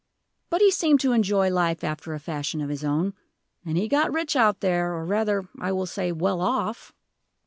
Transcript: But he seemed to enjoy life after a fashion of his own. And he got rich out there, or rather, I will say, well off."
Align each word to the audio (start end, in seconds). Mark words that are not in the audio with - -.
But 0.49 0.61
he 0.61 0.71
seemed 0.71 0.99
to 1.01 1.11
enjoy 1.11 1.51
life 1.51 1.83
after 1.83 2.15
a 2.15 2.19
fashion 2.19 2.59
of 2.59 2.69
his 2.71 2.83
own. 2.83 3.13
And 3.63 3.77
he 3.77 3.87
got 3.87 4.11
rich 4.11 4.35
out 4.35 4.59
there, 4.61 4.93
or 4.95 5.05
rather, 5.05 5.47
I 5.59 5.71
will 5.71 5.85
say, 5.85 6.11
well 6.11 6.41
off." 6.41 6.91